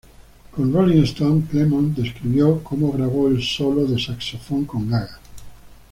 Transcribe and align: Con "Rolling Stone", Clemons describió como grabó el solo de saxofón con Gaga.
Con 0.49 0.73
"Rolling 0.73 1.03
Stone", 1.05 1.43
Clemons 1.47 1.95
describió 1.95 2.63
como 2.63 2.91
grabó 2.91 3.27
el 3.27 3.43
solo 3.43 3.85
de 3.85 4.01
saxofón 4.03 4.65
con 4.65 4.89
Gaga. 4.89 5.19